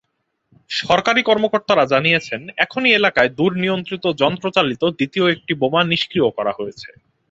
সরকারি 0.69 1.21
কর্মকর্তারা 1.23 1.83
জানিয়েছেন, 1.85 2.41
একই 2.57 2.91
এলাকায় 2.93 3.29
দূরনিয়ন্ত্রিত 3.37 4.05
যন্ত্রচালিত 4.21 4.83
দ্বিতীয় 4.97 5.25
একটি 5.35 5.53
বোমা 5.61 5.81
নিষ্ক্রিয় 5.83 6.27
করা 6.37 6.51
হয়েছে। 6.59 6.89